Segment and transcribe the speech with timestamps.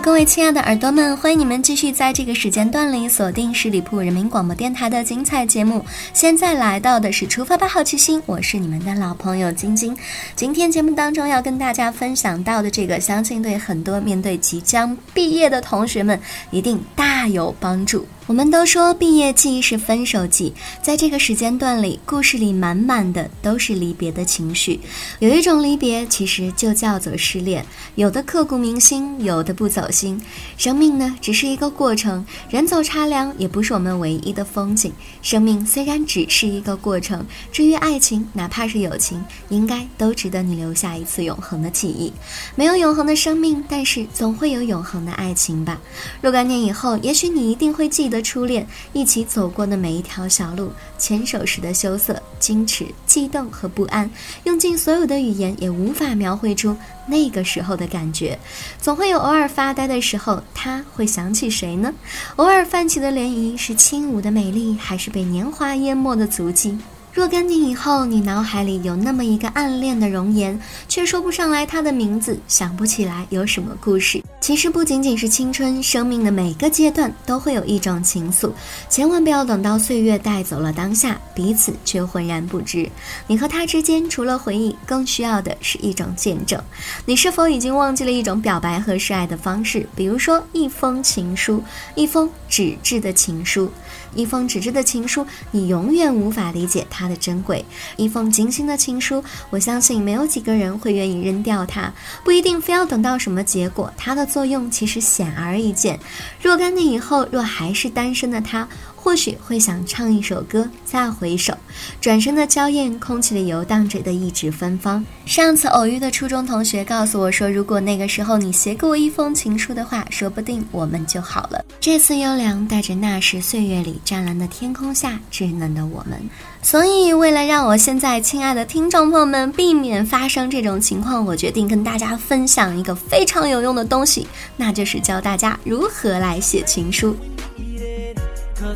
[0.00, 5.84] 各位亲爱的耳朵们，欢迎你们继续在这个时间段里锁定十里铺人民广播电台的精彩节目。
[6.12, 9.96] 现在来到的是出发吧好奇心，我是你们的老朋友晶晶。
[10.34, 18.04] 今天节目当中要跟大家分享到的这个，相信对很多面对即将毕业的同学们一定大有帮助。
[18.26, 24.80] 我们都说毕业季是分手季，在这个时间段里，故事里满满的都是离别的情绪。
[25.18, 27.62] 有一种离别，其实就叫做失恋，
[27.96, 30.18] 有的刻骨铭心，有的不走心。
[30.56, 34.90] 生命呢，只是一个过程，人走茶凉也不是我们唯一的风景。
[35.20, 42.10] 生命虽然只是一个过程，至于爱情，哪怕是友情，应该都值得你留下一次永恒的记忆。
[42.56, 45.78] 没有永恒的生命，但是总会有永恒的爱情吧。
[46.22, 48.13] 若干年以后，也许你一定会记得。
[48.14, 54.08] 的初恋，一起走过的每一条小路，牵手时的羞涩、矜持、悸动和不安，
[54.44, 56.76] 用尽所有的语言也无法描绘出
[57.08, 58.38] 那个时候的感觉。
[58.80, 61.92] 总会有偶尔发呆的时候，他会想起谁呢？
[62.36, 66.78] 偶尔泛起的涟漪，是轻舞的美丽，还是被年华淹没的足迹？
[67.14, 74.20] 若干年以后，你脑海里有那么一个暗恋的容颜，却说不上来他的名字，想不起来有什么故事。
[74.40, 78.50] 其实不仅仅是青春，生命的每个阶段都会有一种情愫，
[78.90, 82.90] 千万不要等到岁月带走了当下，彼此却浑然不知。
[83.28, 86.60] 你和他之间，除了回忆，更需要的是一种见证。
[87.06, 89.88] 你是否已经忘记了一种表白和示爱的方式？
[89.94, 91.62] 比如说一封情书，
[91.94, 93.70] 一封纸质的情书。
[94.16, 97.64] 一封纸质的情书，你永远无法理解它的珍贵。
[97.96, 101.92] 一封精心的情书，我相信没有几个人会愿意扔掉它。
[102.24, 105.98] 不一定非要等到什么结果，它的作用其实显而易见。
[106.40, 108.68] 若干年以后，若还是单身的他。
[109.04, 111.52] 或许会想唱一首歌，再回首，
[112.00, 115.04] 转身的娇艳，空气里游荡着的一纸芬芳。
[115.26, 121.62] 上次偶遇的初中同学告诉我说，如果那个时候你写给我一封情书的话，说不定我们就好了。
[121.78, 126.18] 这次优良带着那时岁月里湛蓝的天空下稚嫩的我们，
[126.62, 134.26] 所以为了让我现在亲爱的听众朋友们避免发生这种情况，我决定跟大家分享一个非常有用的东西，
[134.56, 137.14] 那就是教大家如何来写情书。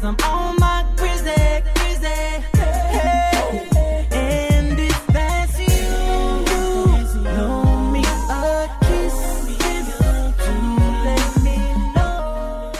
[0.00, 1.34] Cause I'm on my crazy,
[1.74, 2.06] crazy.
[4.12, 6.44] And if that's you,
[7.24, 9.16] blow me a kiss
[10.38, 10.52] to
[11.04, 11.58] let me
[11.96, 12.70] know.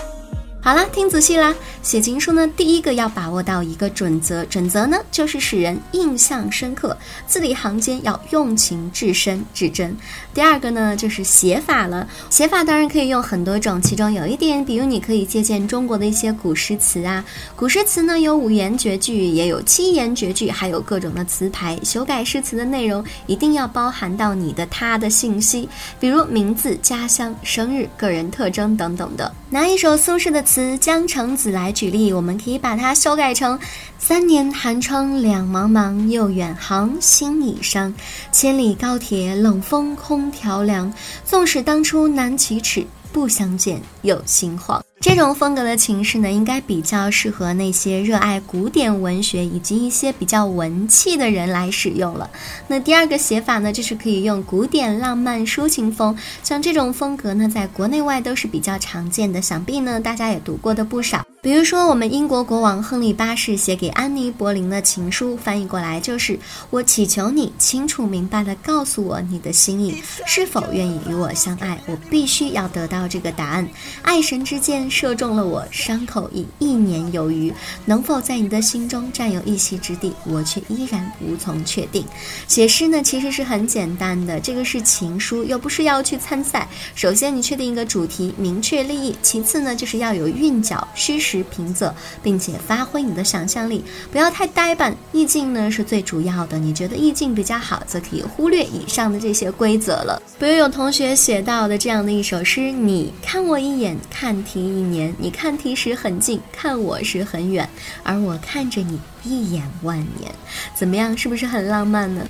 [0.63, 1.53] 好了，听仔细啦。
[1.89, 6.95] 写情书呢，第一个要把握到一个准则，准则呢就是使人印象深刻，
[7.27, 9.97] 字里行间要用情至深至真。
[10.35, 17.25] 第二个呢就是写法了，写法当然可以用很多种，其中有一点，比如你可以借鉴中国的一些古诗词啊，
[17.57, 21.81] 古诗词呢有五言绝句，也有七言绝句，还有各种的词牌。
[21.83, 25.67] 修改诗词的内容一定要包含到你的他的信息，
[25.99, 29.33] 比如名字、家乡、生日、个人特征等等的。
[29.49, 31.73] 拿一首苏轼的词《江城子》来。
[31.79, 33.57] 举例，我们可以把它修改成：
[33.99, 37.95] 三年寒窗两茫茫，又远航心已伤。
[38.33, 40.93] 千里高铁冷风空调凉，
[41.25, 44.83] 纵使当初难启齿，不相见又心慌。
[45.01, 52.29] 这种风格的情诗呢，应该比较适合那些热爱古典文学以及一些比较文气的人来使用了。
[52.67, 61.25] 那第二个写法呢，就是可以用古典浪漫抒情风，像这种风格呢，在国内外都是比较常见的，想必呢大家也读过的不少。
[61.49, 66.39] 比如说，我们英国国王亨利八世写给安妮·柏林的情书，翻译过来就是
[66.69, 71.81] ：“我祈求你清楚明白地告诉我你的心意，是否愿意与我相爱？
[71.87, 73.67] 我必须要得到这个答案。
[74.03, 77.51] 爱神之箭射中了我，伤口已一年有余，
[77.87, 82.05] 能否在你的心中占有一席之地，我却依然无从确定。”
[82.47, 86.69] 写诗呢，其实是很简单的，这个是情书，又不是要去参赛。
[86.95, 91.38] 首先，你确定一个主题，明确立意；其次呢，就是要有韵脚，虚实。
[91.45, 91.93] 平仄，
[92.23, 94.95] 并且发挥你的想象力，不要太呆板。
[95.13, 100.23] 意境呢是最主要的，你觉得意境比较好，则可以忽略以上的这些规则了。
[100.39, 107.69] 比如有同学写到的这样的一首诗：你看我一眼，看题一年；你看题时很近，看我时很远，
[108.03, 110.33] 而我看着你一眼万年。
[110.75, 112.27] 怎么样，是不是很浪漫呢？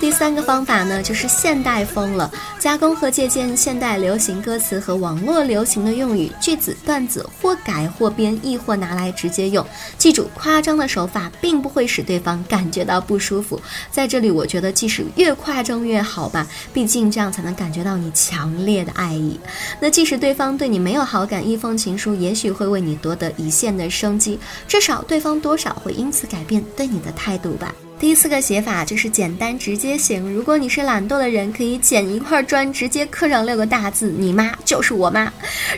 [0.00, 9.64] 第三个方法呢，就是现代风了，加工和借鉴现代流行歌词和网络流行的用语、句子、段子，或改或编，亦或拿来直接用。
[9.98, 13.60] 记住，夸张的手法并不会使对方感觉到不舒服。
[13.90, 19.38] 在这里，我觉得即使越夸张越好吧，毕竟这样才能感觉到你强烈的爱意。
[19.80, 27.74] 那即使对方对你没有好感，一封情书也许会为你夺得一线的生机，至少对方多少会因此改变对你的态度吧。
[28.00, 30.32] 第四个写法就是简单直接型。
[30.32, 35.30] 如果你是懒惰的人，可以捡一块砖直接刻上六个大字：“你妈就是我妈。”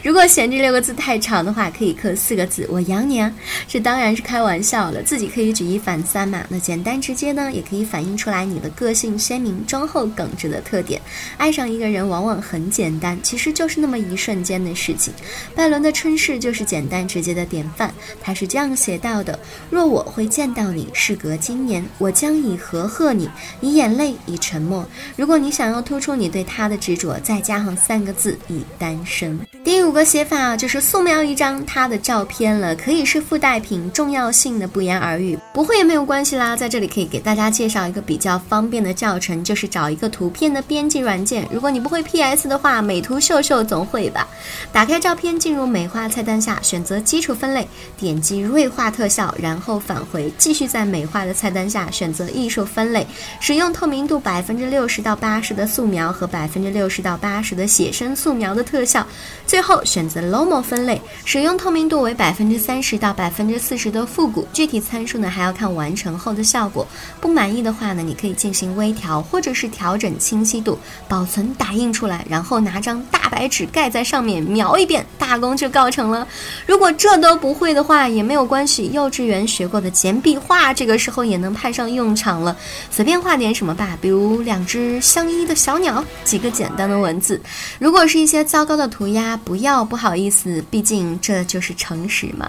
[0.05, 3.35] 如果嫌这六个字太长的话，可以刻四个字：“我养你啊。”
[3.67, 6.47] 这当然是开玩笑了，自己可以举一反三嘛。
[6.49, 11.03] 那简单直接呢，也可以反映出来你的个性鲜明、忠厚耿直的特点。
[11.39, 15.13] 爱上一个人往往很简单，其实就是那么一瞬间的事情。
[15.57, 17.93] 拜伦的《春逝》就是简单直接的典范。
[18.23, 19.37] 他是这样写到的
[19.71, 23.29] ：“若我会见到你，事隔今年，我。”将以和贺你，
[23.61, 24.87] 以眼泪，以沉默。
[25.17, 29.39] 如果你想要突出你对他的执着，再加上三个字：以单身。
[29.65, 35.39] 第五个写法就是素描一张他的照片了，可以是附带品，重要性的不言而喻。
[35.55, 41.47] 不会也没有关系啦，在这里可以给大家介绍一个比较方便的教程，就是找一个图片的编辑软件。
[41.51, 44.27] 如果你不会 PS 的话，美图秀秀总会吧。
[44.73, 47.67] 打开照片，进入美化菜单下，选择基础分类，
[47.97, 51.89] 点击锐化特效，然后返回，继续在美化的菜单下。
[51.91, 53.07] 选选择艺术分类，
[53.39, 59.07] 使用透明度百分之六十到八十的素描和百分之六十到八十的写生素描的特效。
[59.47, 64.49] 最后选择 Lomo 分类，使用透明度为百分之三十到百分之四十的复古。
[64.53, 66.85] 具体参数呢还要看完成后的效果。
[67.21, 70.77] 不满意的话呢，你可以进行微调或者是调整清晰度。
[71.07, 76.25] 保存打印出来，然后拿张大白纸盖在上面，描一遍，大功就告成了。
[76.65, 81.91] 如果这都不会的话也没有关系，幼稚园学过的简笔画，这个时候也能派上。
[81.93, 82.57] 用场了，
[82.89, 87.41] 随便画点什么吧，比如两只相依的小鸟，几个简单的文字。
[87.81, 92.49] 如果是一些糟糕的涂鸦，不要，不好意思，毕竟这就是诚实嘛。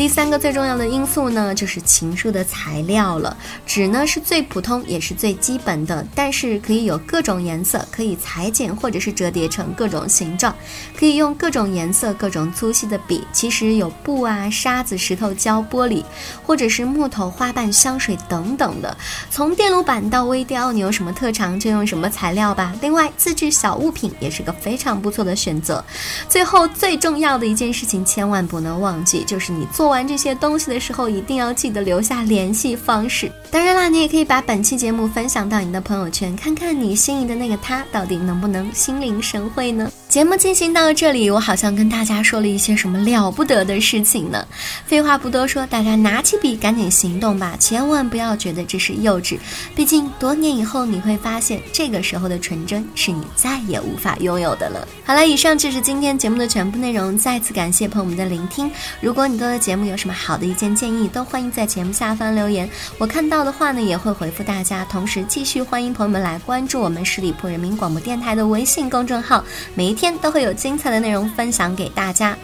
[0.00, 3.36] 第三个最重要的因素呢，就是情书的材料了。
[3.66, 10.56] 纸呢是最普通也是最基本的，但是可以有各种颜色，可以裁剪或者是折叠成各种形状，
[10.98, 13.22] 可以用各种颜色、各种粗细的笔。
[13.30, 16.02] 其实有布啊、沙子、石头、胶、玻璃，
[16.46, 18.96] 或者是木头、花瓣、香水等等的。
[19.30, 22.74] 从电路板到微雕，你有什么特长就用什么材料吧。
[22.80, 25.84] 另外，自制小物品也是个非常不错的选择。
[26.26, 29.89] 最后最重要的一件事情，千万不能忘记，就是你做。
[29.90, 33.30] 玩这些东西的时候，一定要记得留下联系方式。
[33.50, 39.89] 当然啦，你也可以把本期节目分享到你的朋友圈，看看你心仪的那个他到底能不能心领神会呢？
[40.10, 44.44] 节目进行到这里，我好像跟大家说了一些什么了不得的事情呢？
[44.84, 49.38] 废话不多说，大家拿起笔赶紧行动吧，千万不要觉得这是幼稚。
[49.72, 54.84] 毕竟多年以后你会发现，这个时候的纯真是你再也无法拥有的了。
[55.04, 58.68] 好了，以上就是今天节目的全部内容，再次感谢朋友们的聆听。
[59.00, 62.68] 如果你对节目有什么好的意见建议，都欢迎在节目下方留言，
[62.98, 64.84] 我看到的话呢也会回复大家。
[64.86, 69.99] 同时，继续欢迎朋友们来关注我们十里铺人民广播电台的微信公众号，每一。
[70.00, 72.36] 天都会有精彩的内容分享给大家，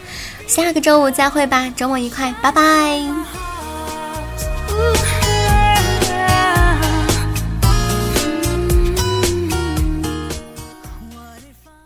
[0.45, 3.01] 下个周五再会吧，周末愉快，拜拜。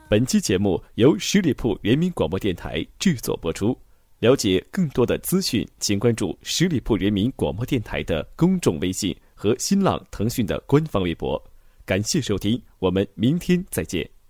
[0.09, 3.77] 本期节目由十里铺人民广播电台制作播出。
[4.19, 11.41] 了解更多的资讯，请关注十里铺人民广播电台的公众微信和新浪、腾讯的官方微博。
[11.85, 14.20] 感谢收听，我们明天再见。